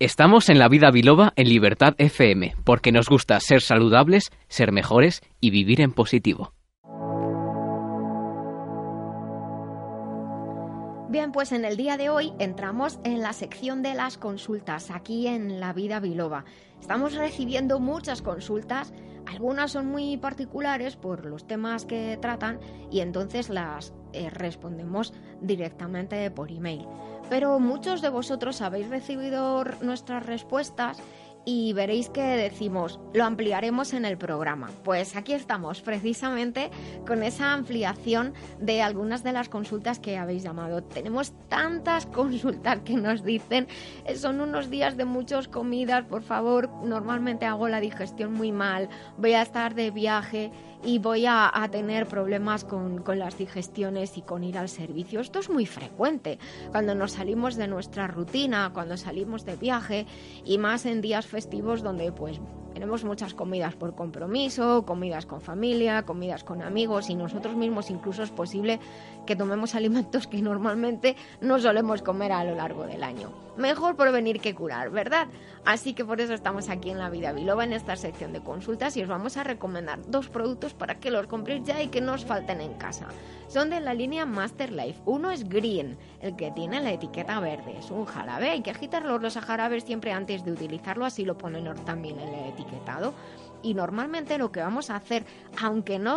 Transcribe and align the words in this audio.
Estamos 0.00 0.48
en 0.48 0.60
la 0.60 0.68
vida 0.68 0.92
biloba 0.92 1.32
en 1.34 1.48
Libertad 1.48 1.96
FM, 1.98 2.54
porque 2.62 2.92
nos 2.92 3.08
gusta 3.08 3.40
ser 3.40 3.60
saludables, 3.60 4.30
ser 4.46 4.70
mejores 4.70 5.22
y 5.40 5.50
vivir 5.50 5.80
en 5.80 5.90
positivo. 5.90 6.52
Bien, 11.08 11.32
pues 11.32 11.50
en 11.50 11.64
el 11.64 11.76
día 11.76 11.96
de 11.96 12.10
hoy 12.10 12.32
entramos 12.38 13.00
en 13.02 13.22
la 13.22 13.32
sección 13.32 13.82
de 13.82 13.94
las 13.94 14.18
consultas 14.18 14.92
aquí 14.92 15.26
en 15.26 15.58
La 15.58 15.72
Vida 15.72 15.98
Biloba. 15.98 16.44
Estamos 16.80 17.14
recibiendo 17.14 17.80
muchas 17.80 18.22
consultas, 18.22 18.94
algunas 19.26 19.72
son 19.72 19.86
muy 19.86 20.16
particulares 20.16 20.94
por 20.94 21.26
los 21.26 21.44
temas 21.48 21.86
que 21.86 22.16
tratan 22.22 22.60
y 22.92 23.00
entonces 23.00 23.48
las 23.48 23.92
eh, 24.12 24.30
respondemos 24.30 25.12
directamente 25.40 26.30
por 26.30 26.52
email. 26.52 26.86
Pero 27.28 27.58
muchos 27.58 28.00
de 28.00 28.08
vosotros 28.08 28.62
habéis 28.62 28.88
recibido 28.88 29.64
nuestras 29.80 30.24
respuestas 30.24 30.98
y 31.44 31.72
veréis 31.72 32.10
que 32.10 32.20
decimos, 32.20 33.00
lo 33.14 33.24
ampliaremos 33.24 33.94
en 33.94 34.04
el 34.04 34.18
programa. 34.18 34.70
Pues 34.84 35.16
aquí 35.16 35.32
estamos, 35.32 35.80
precisamente 35.80 36.70
con 37.06 37.22
esa 37.22 37.54
ampliación 37.54 38.34
de 38.60 38.82
algunas 38.82 39.24
de 39.24 39.32
las 39.32 39.48
consultas 39.48 39.98
que 39.98 40.18
habéis 40.18 40.42
llamado. 40.42 40.82
Tenemos 40.82 41.32
tantas 41.48 42.04
consultas 42.18 42.80
que 42.80 42.94
nos 42.94 43.24
dicen, 43.24 43.66
eh, 44.04 44.16
son 44.16 44.42
unos 44.42 44.68
días 44.68 44.98
de 44.98 45.06
muchas 45.06 45.48
comidas, 45.48 46.04
por 46.04 46.22
favor, 46.22 46.68
normalmente 46.84 47.46
hago 47.46 47.68
la 47.68 47.80
digestión 47.80 48.34
muy 48.34 48.52
mal, 48.52 48.90
voy 49.16 49.32
a 49.32 49.40
estar 49.40 49.74
de 49.74 49.90
viaje 49.90 50.52
y 50.84 50.98
voy 51.00 51.24
a, 51.26 51.50
tener 51.72 52.06
problemas 52.06 52.64
con, 52.64 53.02
con, 53.02 53.18
las 53.18 53.36
digestiones 53.36 54.16
y 54.16 54.22
con 54.22 54.44
ir 54.44 54.56
al 54.56 54.68
servicio. 54.68 55.18
Esto 55.18 55.40
es 55.40 55.50
muy 55.50 55.66
frecuente 55.66 56.38
cuando 56.70 56.94
nos 56.94 57.12
salimos 57.12 57.56
de 57.56 57.66
nuestra 57.66 58.06
rutina, 58.06 58.70
cuando 58.72 58.96
salimos 58.96 59.44
de 59.44 59.56
viaje 59.56 60.06
y 60.44 60.56
más 60.56 60.86
en 60.86 61.00
días 61.00 61.26
festivos 61.26 61.37
donde 61.82 62.12
pues 62.12 62.40
tenemos 62.72 63.04
muchas 63.04 63.34
comidas 63.34 63.74
por 63.74 63.94
compromiso, 63.94 64.84
comidas 64.84 65.26
con 65.26 65.40
familia, 65.40 66.04
comidas 66.04 66.44
con 66.44 66.62
amigos 66.62 67.10
y 67.10 67.14
nosotros 67.14 67.56
mismos 67.56 67.90
incluso 67.90 68.22
es 68.22 68.30
posible 68.30 68.78
que 69.26 69.36
tomemos 69.36 69.74
alimentos 69.76 70.26
que 70.26 70.40
normalmente 70.42 71.16
no 71.40 71.58
solemos 71.58 72.02
comer 72.02 72.32
a 72.32 72.44
lo 72.44 72.54
largo 72.54 72.86
del 72.86 73.02
año. 73.02 73.30
Mejor 73.56 73.96
prevenir 73.96 74.40
que 74.40 74.54
curar, 74.54 74.90
¿verdad? 74.90 75.26
Así 75.64 75.92
que 75.92 76.04
por 76.04 76.20
eso 76.20 76.32
estamos 76.32 76.68
aquí 76.68 76.90
en 76.90 76.98
la 76.98 77.10
Vida 77.10 77.32
Biloba 77.32 77.64
en 77.64 77.72
esta 77.72 77.96
sección 77.96 78.32
de 78.32 78.40
consultas 78.40 78.96
y 78.96 79.02
os 79.02 79.08
vamos 79.08 79.36
a 79.36 79.42
recomendar 79.42 79.98
dos 80.08 80.28
productos 80.28 80.74
para 80.74 80.94
que 80.94 81.10
los 81.10 81.26
compréis 81.26 81.64
ya 81.64 81.82
y 81.82 81.88
que 81.88 82.00
no 82.00 82.12
os 82.12 82.24
falten 82.24 82.60
en 82.60 82.74
casa. 82.74 83.08
Son 83.48 83.70
de 83.70 83.80
la 83.80 83.94
línea 83.94 84.26
Master 84.26 84.72
Life. 84.72 85.00
Uno 85.06 85.32
es 85.32 85.48
Green, 85.48 85.96
el 86.20 86.36
que 86.36 86.52
tiene 86.52 86.80
la 86.80 86.92
etiqueta 86.92 87.40
verde. 87.40 87.76
Es 87.78 87.90
un 87.90 88.04
jarabe, 88.04 88.50
hay 88.50 88.62
que 88.62 88.70
agitarlos 88.70 89.20
los 89.20 89.36
jarabes 89.36 89.84
siempre 89.84 90.12
antes 90.12 90.44
de 90.44 90.52
utilizarlo, 90.52 91.04
así 91.04 91.24
lo 91.24 91.36
ponen 91.36 91.64
también 91.84 92.20
en 92.20 92.34
el 92.34 92.50
etiquetado. 92.58 93.14
Y 93.60 93.74
normalmente 93.74 94.38
lo 94.38 94.52
que 94.52 94.60
vamos 94.60 94.88
a 94.88 94.96
hacer, 94.96 95.26
aunque 95.60 95.98
no 95.98 96.16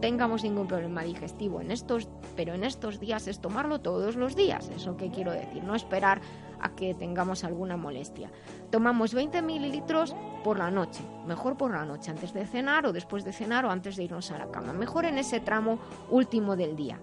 tengamos 0.00 0.42
ningún 0.42 0.66
problema 0.66 1.02
digestivo 1.02 1.60
en 1.60 1.70
estos, 1.70 2.08
pero 2.34 2.54
en 2.54 2.64
estos 2.64 2.98
días 2.98 3.28
es 3.28 3.40
tomarlo 3.40 3.80
todos 3.80 4.16
los 4.16 4.34
días. 4.34 4.68
Eso 4.74 4.96
que 4.96 5.10
quiero 5.10 5.32
decir, 5.32 5.62
no 5.62 5.76
esperar 5.76 6.20
a 6.60 6.70
que 6.70 6.94
tengamos 6.94 7.44
alguna 7.44 7.76
molestia. 7.76 8.30
Tomamos 8.70 9.14
20 9.14 9.40
mililitros 9.42 10.16
por 10.42 10.58
la 10.58 10.70
noche, 10.70 11.04
mejor 11.26 11.56
por 11.56 11.70
la 11.70 11.84
noche, 11.84 12.10
antes 12.10 12.32
de 12.32 12.44
cenar 12.44 12.86
o 12.86 12.92
después 12.92 13.24
de 13.24 13.32
cenar 13.32 13.64
o 13.64 13.70
antes 13.70 13.94
de 13.96 14.04
irnos 14.04 14.32
a 14.32 14.38
la 14.38 14.50
cama, 14.50 14.72
mejor 14.72 15.04
en 15.04 15.18
ese 15.18 15.38
tramo 15.38 15.78
último 16.10 16.56
del 16.56 16.74
día. 16.74 16.98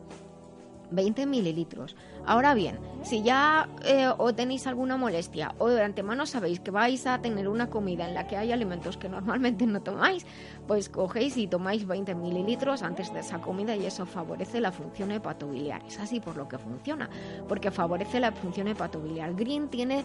20 0.92 1.26
mililitros. 1.26 1.96
Ahora 2.26 2.54
bien, 2.54 2.80
si 3.04 3.22
ya 3.22 3.70
eh, 3.84 4.10
o 4.18 4.34
tenéis 4.34 4.66
alguna 4.66 4.98
molestia 4.98 5.54
o 5.60 5.70
de 5.70 5.84
antemano 5.84 6.26
sabéis 6.26 6.60
que 6.60 6.72
vais 6.72 7.06
a 7.06 7.22
tener 7.22 7.48
una 7.48 7.70
comida 7.70 8.08
en 8.08 8.16
la 8.16 8.26
que 8.26 8.36
hay 8.36 8.52
alimentos 8.52 8.98
que 8.98 9.10
normalmente 9.10 9.68
no 9.68 9.82
tomáis, 9.82 10.26
pues 10.68 10.90
cogéis 10.90 11.38
y 11.38 11.48
tomáis 11.48 11.86
20 11.86 12.16
mililitros 12.16 12.82
antes 12.82 13.14
de 13.14 13.20
esa 13.20 13.40
comida 13.42 13.76
y 13.76 13.86
eso 13.86 14.06
favorece 14.06 14.60
la 14.60 14.72
función 14.72 15.12
hepatobiliar. 15.12 15.84
Es 15.88 16.00
así 16.00 16.20
por 16.20 16.36
lo 16.36 16.48
que 16.48 16.58
funciona, 16.58 17.10
porque 17.48 17.70
favorece 17.70 18.20
la 18.20 18.32
función 18.32 18.68
hepatobiliar. 18.68 19.36
Green 19.36 19.68
tiene 19.68 20.04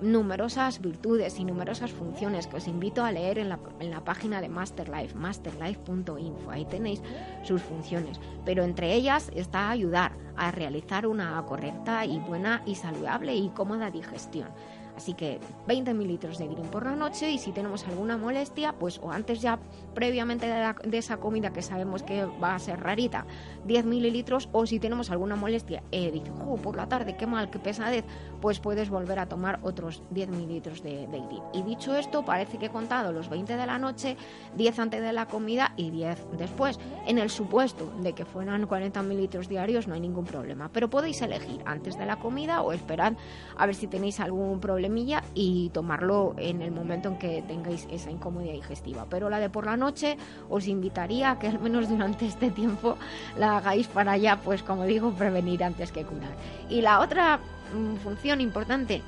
numerosas 0.00 0.80
virtudes 0.80 1.38
y 1.38 1.44
numerosas 1.44 1.90
funciones 1.90 2.46
que 2.46 2.56
os 2.56 2.66
invito 2.66 3.04
a 3.04 3.12
leer 3.12 3.38
en 3.38 3.50
la, 3.50 3.58
en 3.80 3.90
la 3.90 4.02
página 4.02 4.40
de 4.40 4.48
Masterlife, 4.48 5.14
masterlife.info. 5.14 6.50
Ahí 6.50 6.64
tenéis 6.64 7.02
sus 7.42 7.60
funciones, 7.60 8.18
pero 8.44 8.64
entre 8.64 8.94
ellas 8.94 9.30
está 9.34 9.70
ayudar 9.70 10.01
lugar 10.02 10.31
a 10.36 10.50
realizar 10.50 11.06
una 11.06 11.42
correcta 11.46 12.04
y 12.04 12.18
buena 12.18 12.62
y 12.66 12.74
saludable 12.74 13.34
y 13.34 13.48
cómoda 13.50 13.90
digestión. 13.90 14.48
Así 14.96 15.14
que 15.14 15.40
20 15.66 15.94
mililitros 15.94 16.38
de 16.38 16.46
green 16.46 16.68
por 16.68 16.84
la 16.84 16.94
noche 16.94 17.30
y 17.30 17.38
si 17.38 17.52
tenemos 17.52 17.86
alguna 17.86 18.18
molestia, 18.18 18.74
pues 18.74 19.00
o 19.02 19.10
antes 19.10 19.40
ya 19.40 19.58
previamente 19.94 20.46
de, 20.46 20.98
esa 20.98 21.16
comida 21.16 21.52
que 21.52 21.62
sabemos 21.62 22.02
que 22.02 22.26
va 22.26 22.54
a 22.54 22.58
ser 22.58 22.80
rarita, 22.80 23.26
10 23.64 23.86
mililitros 23.86 24.48
o 24.52 24.66
si 24.66 24.78
tenemos 24.78 25.10
alguna 25.10 25.34
molestia, 25.34 25.82
eh, 25.92 26.22
oh, 26.46 26.56
por 26.56 26.76
la 26.76 26.88
tarde, 26.88 27.16
qué 27.16 27.26
mal, 27.26 27.50
qué 27.50 27.58
pesadez, 27.58 28.04
pues 28.40 28.60
puedes 28.60 28.90
volver 28.90 29.18
a 29.18 29.26
tomar 29.26 29.60
otros 29.62 30.02
10 30.10 30.28
mililitros 30.28 30.82
de, 30.82 31.06
de. 31.06 31.22
Y 31.54 31.62
dicho 31.62 31.94
esto, 31.94 32.24
parece 32.24 32.58
que 32.58 32.66
he 32.66 32.70
contado 32.70 33.12
los 33.12 33.30
20 33.30 33.56
de 33.56 33.66
la 33.66 33.78
noche, 33.78 34.16
10 34.56 34.78
antes 34.78 35.00
de 35.00 35.12
la 35.12 35.26
comida 35.26 35.72
y 35.76 35.90
10 35.90 36.26
después. 36.36 36.78
En 37.06 37.18
el 37.18 37.30
supuesto 37.30 37.90
de 38.00 38.12
que 38.12 38.24
fueran 38.24 38.66
40 38.66 39.02
mililitros 39.02 39.48
diarios 39.48 39.88
no 39.88 39.94
hay 39.94 40.00
ningún 40.00 40.21
problema, 40.24 40.70
pero 40.72 40.90
podéis 40.90 41.22
elegir 41.22 41.60
antes 41.64 41.98
de 41.98 42.06
la 42.06 42.16
comida 42.16 42.62
o 42.62 42.72
esperar 42.72 43.16
a 43.56 43.66
ver 43.66 43.74
si 43.74 43.86
tenéis 43.86 44.20
algún 44.20 44.60
problema 44.60 44.92
y 45.34 45.70
tomarlo 45.70 46.34
en 46.36 46.60
el 46.62 46.70
momento 46.70 47.08
en 47.08 47.18
que 47.18 47.42
tengáis 47.42 47.86
esa 47.90 48.10
incomodidad 48.10 48.54
digestiva. 48.54 49.06
Pero 49.08 49.30
la 49.30 49.38
de 49.38 49.48
por 49.48 49.64
la 49.64 49.76
noche 49.76 50.16
os 50.48 50.66
invitaría 50.66 51.30
a 51.30 51.38
que 51.38 51.48
al 51.48 51.60
menos 51.60 51.88
durante 51.88 52.26
este 52.26 52.50
tiempo 52.50 52.96
la 53.38 53.58
hagáis 53.58 53.86
para 53.88 54.16
ya, 54.16 54.40
pues 54.40 54.62
como 54.62 54.84
digo, 54.84 55.12
prevenir 55.12 55.64
antes 55.64 55.92
que 55.92 56.04
curar. 56.04 56.36
Y 56.68 56.82
la 56.82 57.00
otra 57.00 57.38
mm, 57.38 57.96
función 57.96 58.40
importante 58.40 59.02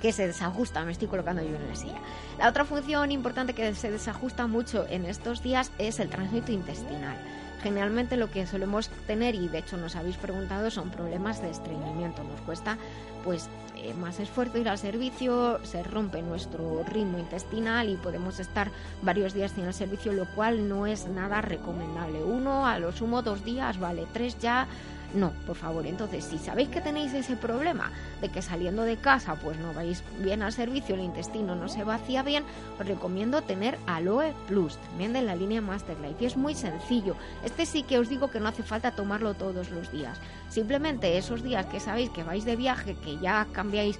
que 0.00 0.12
se 0.12 0.26
desajusta, 0.26 0.84
me 0.84 0.92
estoy 0.92 1.08
colocando 1.08 1.42
yo 1.42 1.54
en 1.54 1.68
la 1.68 1.76
silla. 1.76 2.00
La 2.38 2.48
otra 2.48 2.64
función 2.64 3.12
importante 3.12 3.54
que 3.54 3.74
se 3.74 3.90
desajusta 3.90 4.46
mucho 4.48 4.84
en 4.88 5.06
estos 5.06 5.42
días 5.42 5.70
es 5.78 6.00
el 6.00 6.08
tránsito 6.08 6.50
intestinal. 6.50 7.16
Generalmente 7.62 8.16
lo 8.16 8.30
que 8.30 8.46
solemos 8.46 8.88
tener, 9.06 9.34
y 9.34 9.48
de 9.48 9.58
hecho 9.58 9.76
nos 9.76 9.94
habéis 9.96 10.16
preguntado, 10.16 10.70
son 10.70 10.90
problemas 10.90 11.40
de 11.40 11.50
estreñimiento. 11.50 12.24
Nos 12.24 12.40
cuesta 12.40 12.76
pues 13.24 13.48
eh, 13.76 13.94
más 13.94 14.18
esfuerzo 14.20 14.58
ir 14.58 14.68
al 14.68 14.78
servicio, 14.78 15.60
se 15.64 15.82
rompe 15.82 16.22
nuestro 16.22 16.82
ritmo 16.84 17.18
intestinal 17.18 17.88
y 17.88 17.96
podemos 17.96 18.40
estar 18.40 18.70
varios 19.02 19.32
días 19.32 19.52
sin 19.52 19.64
el 19.64 19.74
servicio, 19.74 20.12
lo 20.12 20.26
cual 20.34 20.68
no 20.68 20.86
es 20.86 21.06
nada 21.06 21.40
recomendable. 21.40 22.22
Uno, 22.22 22.66
a 22.66 22.78
lo 22.78 22.92
sumo 22.92 23.22
dos 23.22 23.44
días, 23.44 23.78
vale, 23.78 24.06
tres 24.12 24.38
ya 24.38 24.66
no, 25.14 25.32
por 25.46 25.56
favor. 25.56 25.86
Entonces, 25.86 26.24
si 26.24 26.38
sabéis 26.38 26.68
que 26.68 26.80
tenéis 26.80 27.12
ese 27.12 27.36
problema 27.36 27.90
de 28.20 28.28
que 28.28 28.42
saliendo 28.42 28.82
de 28.82 28.96
casa 28.96 29.34
pues 29.36 29.58
no 29.58 29.72
vais 29.74 30.02
bien 30.20 30.42
al 30.42 30.52
servicio, 30.52 30.94
el 30.94 31.02
intestino 31.02 31.54
no 31.54 31.68
se 31.68 31.84
vacía 31.84 32.22
bien, 32.22 32.44
os 32.80 32.86
recomiendo 32.86 33.42
tener 33.42 33.78
Aloe 33.86 34.34
Plus, 34.48 34.76
también 34.76 35.12
de 35.12 35.22
la 35.22 35.36
línea 35.36 35.60
Master 35.60 35.98
Life. 36.00 36.16
Y 36.20 36.26
es 36.26 36.36
muy 36.36 36.54
sencillo. 36.54 37.16
Este 37.44 37.66
sí 37.66 37.82
que 37.82 37.98
os 37.98 38.08
digo 38.08 38.30
que 38.30 38.40
no 38.40 38.48
hace 38.48 38.62
falta 38.62 38.92
tomarlo 38.92 39.34
todos 39.34 39.70
los 39.70 39.92
días. 39.92 40.18
Simplemente 40.48 41.18
esos 41.18 41.42
días 41.42 41.66
que 41.66 41.80
sabéis 41.80 42.10
que 42.10 42.24
vais 42.24 42.44
de 42.44 42.56
viaje, 42.56 42.96
que 42.96 43.18
ya 43.18 43.46
cambiáis 43.52 43.98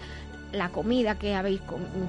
la 0.52 0.68
comida 0.68 1.16
que 1.16 1.34
habéis 1.34 1.60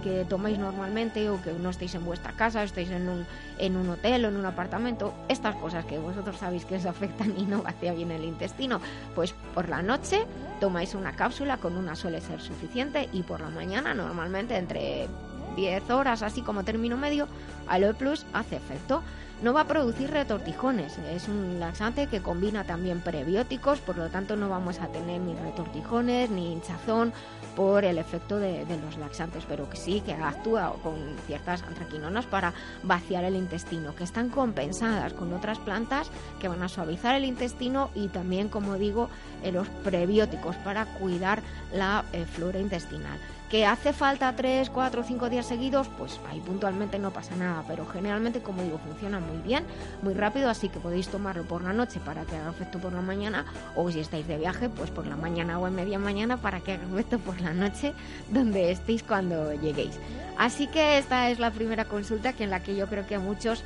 que 0.03 0.25
tomáis 0.27 0.59
normalmente 0.59 1.29
o 1.29 1.41
que 1.41 1.53
no 1.53 1.69
estéis 1.69 1.95
en 1.95 2.05
vuestra 2.05 2.33
casa, 2.33 2.63
estéis 2.63 2.91
en 2.91 3.07
un, 3.07 3.25
en 3.57 3.77
un 3.77 3.89
hotel 3.89 4.25
o 4.25 4.27
en 4.27 4.35
un 4.35 4.45
apartamento, 4.45 5.13
estas 5.29 5.55
cosas 5.55 5.85
que 5.85 5.97
vosotros 5.97 6.37
sabéis 6.37 6.65
que 6.65 6.75
os 6.75 6.85
afectan 6.85 7.33
y 7.37 7.45
no 7.45 7.63
vacía 7.63 7.93
bien 7.93 8.11
el 8.11 8.25
intestino, 8.25 8.81
pues 9.15 9.33
por 9.53 9.69
la 9.69 9.81
noche 9.81 10.25
tomáis 10.59 10.93
una 10.93 11.13
cápsula 11.13 11.57
con 11.57 11.77
una 11.77 11.95
suele 11.95 12.21
ser 12.21 12.41
suficiente 12.41 13.09
y 13.13 13.23
por 13.23 13.39
la 13.39 13.49
mañana 13.49 13.93
normalmente 13.93 14.57
entre 14.57 15.07
10 15.55 15.89
horas 15.91 16.21
así 16.21 16.41
como 16.41 16.63
término 16.63 16.97
medio, 16.97 17.27
Aloe 17.67 17.93
Plus 17.93 18.25
hace 18.33 18.57
efecto 18.57 19.03
no 19.43 19.51
va 19.51 19.61
a 19.61 19.67
producir 19.67 20.09
retortijones. 20.09 20.97
Es 20.97 21.27
un 21.27 21.59
laxante 21.59 22.07
que 22.07 22.21
combina 22.21 22.63
también 22.63 23.01
prebióticos, 23.01 23.79
por 23.79 23.97
lo 23.97 24.07
tanto 24.07 24.37
no 24.37 24.47
vamos 24.47 24.79
a 24.79 24.87
tener 24.87 25.19
ni 25.19 25.35
retortijones 25.35 26.29
ni 26.29 26.53
hinchazón 26.53 27.11
por 27.57 27.83
el 27.83 27.97
efecto 27.97 28.39
de, 28.39 28.65
los 28.83 28.97
laxantes, 28.97 29.43
pero 29.47 29.69
que 29.69 29.77
sí 29.77 30.01
que 30.01 30.13
actúa 30.13 30.73
con 30.81 30.95
ciertas 31.27 31.61
antraquinonas 31.61 32.25
para 32.25 32.53
vaciar 32.83 33.25
el 33.25 33.35
intestino, 33.35 33.93
que 33.95 34.05
están 34.05 34.29
compensadas 34.29 35.13
con 35.13 35.33
otras 35.33 35.59
plantas 35.59 36.09
que 36.39 36.47
van 36.47 36.63
a 36.63 36.69
suavizar 36.69 37.13
el 37.15 37.25
intestino 37.25 37.91
y 37.93 38.07
también, 38.07 38.47
como 38.47 38.75
digo, 38.75 39.09
los 39.51 39.67
prebióticos 39.83 40.55
para 40.57 40.85
cuidar 40.85 41.43
la 41.73 42.05
eh, 42.13 42.25
flora 42.25 42.59
intestinal. 42.59 43.19
¿Que 43.53 43.67
hace 43.67 43.93
falta 43.93 44.35
3, 44.35 44.71
4, 44.71 45.03
5 45.03 45.29
días 45.29 45.45
seguidos? 45.45 45.87
Pues 45.95 46.19
ahí 46.27 46.39
puntualmente 46.39 46.97
no 46.97 47.11
pasa 47.11 47.35
nada, 47.35 47.63
pero 47.67 47.85
generalmente, 47.85 48.41
como 48.41 48.63
digo, 48.63 48.79
funciona 48.79 49.19
muy 49.19 49.32
muy 49.33 49.41
bien, 49.41 49.65
muy 50.01 50.13
rápido, 50.13 50.49
así 50.49 50.69
que 50.69 50.79
podéis 50.79 51.07
tomarlo 51.07 51.43
por 51.43 51.63
la 51.63 51.73
noche 51.73 51.99
para 51.99 52.23
que 52.23 52.35
haga 52.35 52.51
efecto 52.51 52.79
por 52.79 52.93
la 52.93 53.01
mañana 53.01 53.45
o 53.75 53.89
si 53.89 53.99
estáis 53.99 54.27
de 54.27 54.37
viaje, 54.37 54.69
pues 54.69 54.91
por 54.91 55.07
la 55.07 55.15
mañana 55.15 55.59
o 55.59 55.67
en 55.67 55.75
media 55.75 55.97
mañana 55.97 56.37
para 56.37 56.59
que 56.59 56.73
haga 56.73 56.83
efecto 56.85 57.17
por 57.19 57.39
la 57.41 57.53
noche 57.53 57.93
donde 58.29 58.71
estéis 58.71 59.03
cuando 59.03 59.53
lleguéis. 59.53 59.99
Así 60.37 60.67
que 60.67 60.97
esta 60.97 61.29
es 61.29 61.39
la 61.39 61.51
primera 61.51 61.85
consulta 61.85 62.33
que 62.33 62.43
en 62.43 62.51
la 62.51 62.61
que 62.61 62.75
yo 62.75 62.87
creo 62.87 63.07
que 63.07 63.17
muchos 63.17 63.63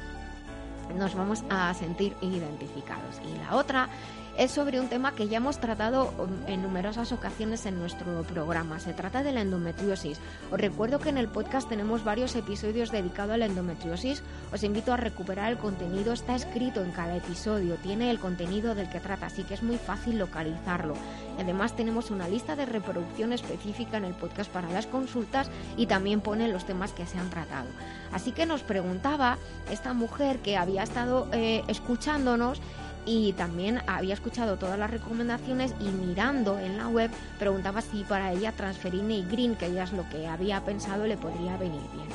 nos 0.96 1.16
vamos 1.16 1.44
a 1.50 1.74
sentir 1.74 2.16
identificados. 2.22 3.20
Y 3.26 3.38
la 3.40 3.56
otra 3.56 3.90
es 4.38 4.52
sobre 4.52 4.80
un 4.80 4.88
tema 4.88 5.14
que 5.14 5.28
ya 5.28 5.38
hemos 5.38 5.60
tratado 5.60 6.14
um, 6.20 6.30
en 6.48 6.62
numerosas 6.62 7.12
ocasiones 7.12 7.66
en 7.66 7.80
nuestro 7.80 8.22
programa. 8.22 8.80
Se 8.80 8.94
trata 8.94 9.24
de 9.24 9.32
la 9.32 9.42
endometriosis. 9.42 10.20
Os 10.52 10.62
recuerdo 10.62 11.00
que 11.00 11.10
en 11.10 11.18
el 11.18 11.28
podcast 11.28 11.68
tenemos 11.68 12.04
varios 12.04 12.36
episodios 12.36 12.92
dedicados 12.92 13.34
a 13.34 13.38
la 13.38 13.48
endometriosis. 13.48 14.22
Os 14.54 14.64
invito 14.64 14.94
a 14.94 14.98
recuperar 14.98 15.52
el 15.52 15.58
contenido. 15.58 16.14
Está 16.14 16.36
escrito 16.36 16.84
en 16.84 16.92
cada 16.92 17.18
episodio. 17.18 17.76
Tiene 17.76 18.12
el 18.12 18.20
contenido 18.20 18.76
del 18.76 18.90
que 18.90 19.00
trata, 19.00 19.26
así 19.26 19.44
que 19.44 19.56
es 19.56 19.64
muy 19.64 19.78
fácil 19.78 20.20
localizarlo. 20.20 20.94
Además 21.40 21.76
tenemos 21.76 22.12
una 22.12 22.28
lista 22.28 22.56
de 22.56 22.66
reproducción 22.66 23.34
específica 23.34 23.98
en 23.98 24.06
el 24.06 24.14
podcast 24.14 24.52
para 24.52 24.70
las 24.70 24.86
consultas 24.86 25.50
y 25.78 25.88
también 25.88 26.22
pone 26.22 26.48
los 26.48 26.66
temas 26.66 26.94
que 26.94 27.08
se 27.08 27.18
han 27.18 27.30
tratado. 27.30 27.68
Así 28.12 28.32
que 28.32 28.46
nos 28.46 28.62
preguntaba 28.62 29.38
esta 29.72 29.94
mujer 29.94 30.40
que 30.40 30.58
había 30.58 30.84
estado 30.84 31.28
eh, 31.32 31.64
escuchándonos 31.68 32.62
y 33.08 33.32
también 33.34 33.82
había 33.88 34.14
escuchado 34.14 34.58
todas 34.58 34.78
las 34.78 34.92
recomendaciones 34.92 35.74
y 35.80 35.86
mirando 35.86 36.60
en 36.60 36.78
la 36.78 36.90
web 36.90 37.10
preguntaba 37.40 37.82
si 37.82 38.04
para 38.04 38.34
ella 38.34 38.52
Transferine 38.52 39.18
y 39.18 39.26
Green, 39.26 39.56
que 39.56 39.68
ella 39.68 39.86
es 39.86 39.94
lo 39.94 40.08
que 40.10 40.28
había 40.28 40.64
pensado, 40.66 41.08
le 41.08 41.18
podría 41.18 41.56
venir 41.58 41.82
bien. 41.94 42.08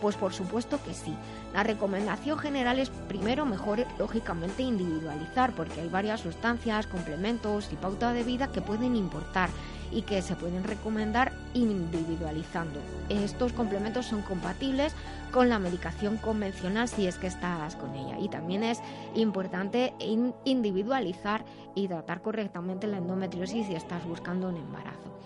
Pues 0.00 0.16
por 0.16 0.32
supuesto 0.32 0.80
que 0.82 0.94
sí. 0.94 1.14
La 1.52 1.64
recomendación 1.64 2.38
general 2.38 2.78
es 2.78 2.88
primero 3.08 3.44
mejor 3.44 3.84
lógicamente 3.98 4.62
individualizar 4.62 5.52
porque 5.52 5.80
hay 5.80 5.88
varias 5.88 6.20
sustancias, 6.20 6.86
complementos 6.86 7.68
y 7.72 7.76
pauta 7.76 8.12
de 8.12 8.22
vida 8.22 8.50
que 8.50 8.62
pueden 8.62 8.96
importar 8.96 9.50
y 9.92 10.02
que 10.02 10.22
se 10.22 10.36
pueden 10.36 10.64
recomendar 10.64 11.32
individualizando. 11.54 12.80
Estos 13.08 13.52
complementos 13.52 14.06
son 14.06 14.22
compatibles 14.22 14.94
con 15.32 15.48
la 15.48 15.58
medicación 15.58 16.16
convencional 16.16 16.88
si 16.88 17.06
es 17.06 17.16
que 17.16 17.26
estás 17.26 17.76
con 17.76 17.94
ella 17.94 18.18
y 18.18 18.28
también 18.28 18.64
es 18.64 18.80
importante 19.14 19.94
individualizar 20.44 21.44
y 21.74 21.88
tratar 21.88 22.22
correctamente 22.22 22.86
la 22.86 22.98
endometriosis 22.98 23.66
si 23.66 23.74
estás 23.74 24.04
buscando 24.06 24.48
un 24.48 24.56
embarazo. 24.56 25.18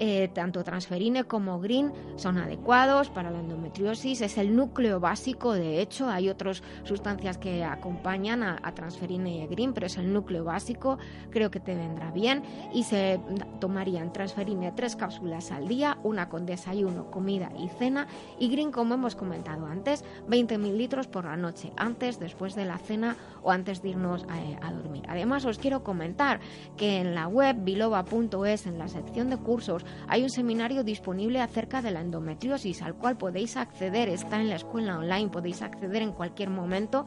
Eh, 0.00 0.28
tanto 0.34 0.64
transferine 0.64 1.22
como 1.24 1.60
green 1.60 1.92
son 2.16 2.38
adecuados 2.38 3.10
para 3.10 3.30
la 3.30 3.38
endometriosis. 3.38 4.22
Es 4.22 4.38
el 4.38 4.56
núcleo 4.56 4.98
básico, 4.98 5.52
de 5.52 5.80
hecho, 5.80 6.08
hay 6.08 6.28
otras 6.28 6.62
sustancias 6.82 7.38
que 7.38 7.64
acompañan 7.64 8.42
a, 8.42 8.74
transferine 8.74 9.44
y 9.44 9.46
green, 9.46 9.72
pero 9.72 9.86
es 9.86 9.96
el 9.96 10.12
núcleo 10.12 10.44
básico. 10.44 10.98
Creo 11.30 11.50
que 11.50 11.60
te 11.60 11.74
vendrá 11.74 12.10
bien 12.10 12.42
y 12.72 12.82
se 12.82 13.20
tomarían 13.60 14.12
transferine 14.12 14.72
tres 14.72 14.96
cápsulas 14.96 15.52
al 15.52 15.68
día, 15.68 15.98
una 16.02 16.28
con 16.28 16.44
desayuno, 16.44 17.10
comida 17.10 17.52
y 17.56 17.68
cena, 17.68 18.08
y 18.38 18.48
green, 18.48 18.72
como 18.72 18.94
hemos 18.94 19.14
comentado 19.14 19.66
antes, 19.66 20.04
20 20.26 20.58
mililitros 20.58 21.06
por 21.06 21.24
la 21.24 21.36
noche, 21.36 21.72
antes, 21.76 22.18
después 22.18 22.56
de 22.56 22.64
la 22.64 22.78
cena 22.78 23.16
o 23.42 23.52
antes 23.52 23.80
de 23.82 23.90
irnos 23.90 24.24
a, 24.24 24.66
a 24.66 24.72
dormir. 24.72 25.04
Además, 25.08 25.44
os 25.44 25.58
quiero 25.58 25.84
comentar 25.84 26.40
que 26.76 26.98
en 26.98 27.14
la 27.14 27.28
web 27.28 27.56
biloba.es, 27.60 28.66
en 28.66 28.78
la 28.78 28.88
sección 28.88 29.30
de 29.30 29.36
cursos, 29.36 29.83
hay 30.08 30.22
un 30.22 30.30
seminario 30.30 30.84
disponible 30.84 31.40
acerca 31.40 31.82
de 31.82 31.90
la 31.90 32.00
endometriosis 32.00 32.82
al 32.82 32.94
cual 32.94 33.16
podéis 33.16 33.56
acceder, 33.56 34.08
está 34.08 34.40
en 34.40 34.48
la 34.48 34.56
escuela 34.56 34.98
online, 34.98 35.30
podéis 35.30 35.62
acceder 35.62 36.02
en 36.02 36.12
cualquier 36.12 36.50
momento 36.50 37.04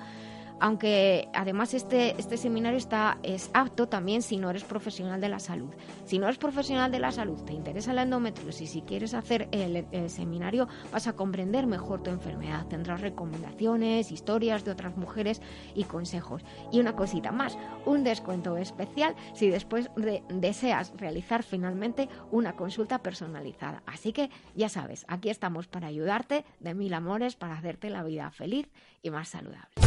aunque 0.59 1.29
además 1.33 1.73
este, 1.73 2.19
este 2.19 2.37
seminario 2.37 2.77
está, 2.77 3.17
es 3.23 3.49
apto 3.53 3.87
también 3.87 4.21
si 4.21 4.37
no 4.37 4.49
eres 4.49 4.63
profesional 4.63 5.21
de 5.21 5.29
la 5.29 5.39
salud. 5.39 5.73
Si 6.05 6.19
no 6.19 6.25
eres 6.25 6.37
profesional 6.37 6.91
de 6.91 6.99
la 6.99 7.11
salud, 7.11 7.41
te 7.43 7.53
interesa 7.53 7.93
la 7.93 8.03
endometriosis, 8.03 8.71
si 8.71 8.81
quieres 8.81 9.13
hacer 9.13 9.47
el, 9.51 9.85
seminario, 10.09 10.67
vas 10.91 11.07
a 11.07 11.13
comprender 11.13 11.67
mejor 11.67 12.01
tu 12.01 12.09
enfermedad. 12.09 12.65
Tendrás 12.67 13.01
recomendaciones, 13.01 14.11
historias 14.11 14.63
de 14.63 14.71
otras 14.71 14.97
mujeres 14.97 15.41
y 15.75 15.83
consejos. 15.83 16.43
Y 16.71 16.79
una 16.79 16.95
cosita 16.95 17.31
más, 17.31 17.57
un 17.85 18.03
descuento 18.03 18.57
especial 18.57 19.15
si 19.33 19.49
después 19.49 19.89
deseas 20.29 20.93
realizar 20.97 21.43
finalmente 21.43 22.09
una 22.31 22.55
consulta 22.55 22.99
personalizada. 22.99 23.83
Así 23.85 24.13
que 24.13 24.29
ya 24.55 24.69
sabes, 24.69 25.05
aquí 25.07 25.29
estamos 25.29 25.67
para 25.67 25.87
ayudarte 25.87 26.45
de 26.59 26.73
mil 26.73 26.93
amores, 26.93 27.35
para 27.35 27.55
hacerte 27.55 27.89
la 27.89 28.03
vida 28.03 28.29
feliz 28.31 28.67
y 29.01 29.09
más 29.09 29.29
saludable. 29.29 29.86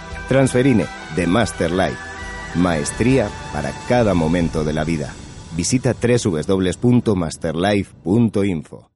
Transferine 0.31 0.85
de 1.17 1.27
Master 1.27 1.71
Life. 1.71 1.97
Maestría 2.55 3.27
para 3.51 3.73
cada 3.89 4.13
momento 4.13 4.63
de 4.63 4.71
la 4.71 4.85
vida. 4.85 5.13
Visita 5.57 5.93
www.masterlife.info. 5.93 8.90